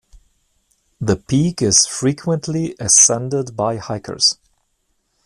[0.99, 4.39] The peak is frequently ascended by hikers.